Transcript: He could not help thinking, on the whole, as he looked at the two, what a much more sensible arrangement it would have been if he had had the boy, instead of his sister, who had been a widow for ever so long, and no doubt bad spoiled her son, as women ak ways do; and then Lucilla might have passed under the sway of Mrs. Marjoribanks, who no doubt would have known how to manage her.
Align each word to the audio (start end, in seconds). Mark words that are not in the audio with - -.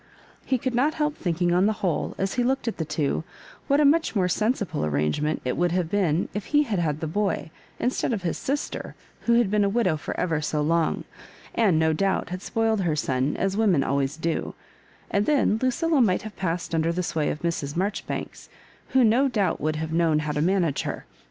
He 0.43 0.57
could 0.57 0.73
not 0.73 0.95
help 0.95 1.15
thinking, 1.15 1.53
on 1.53 1.67
the 1.67 1.73
whole, 1.85 2.15
as 2.17 2.33
he 2.33 2.43
looked 2.43 2.67
at 2.67 2.77
the 2.77 2.85
two, 2.85 3.23
what 3.67 3.79
a 3.79 3.85
much 3.85 4.15
more 4.15 4.27
sensible 4.27 4.83
arrangement 4.83 5.43
it 5.45 5.55
would 5.55 5.71
have 5.73 5.91
been 5.91 6.27
if 6.33 6.45
he 6.45 6.63
had 6.63 6.79
had 6.79 7.01
the 7.01 7.05
boy, 7.05 7.51
instead 7.79 8.11
of 8.11 8.23
his 8.23 8.35
sister, 8.35 8.95
who 9.27 9.33
had 9.33 9.51
been 9.51 9.63
a 9.63 9.69
widow 9.69 9.97
for 9.97 10.19
ever 10.19 10.41
so 10.41 10.59
long, 10.59 11.03
and 11.53 11.77
no 11.77 11.93
doubt 11.93 12.31
bad 12.31 12.41
spoiled 12.41 12.81
her 12.81 12.95
son, 12.95 13.37
as 13.37 13.55
women 13.55 13.83
ak 13.83 13.93
ways 13.95 14.17
do; 14.17 14.55
and 15.11 15.27
then 15.27 15.59
Lucilla 15.61 16.01
might 16.01 16.23
have 16.23 16.35
passed 16.35 16.73
under 16.73 16.91
the 16.91 17.03
sway 17.03 17.29
of 17.29 17.43
Mrs. 17.43 17.77
Marjoribanks, 17.77 18.49
who 18.93 19.03
no 19.03 19.27
doubt 19.27 19.61
would 19.61 19.75
have 19.75 19.93
known 19.93 20.17
how 20.17 20.31
to 20.31 20.41
manage 20.41 20.81
her. 20.81 21.05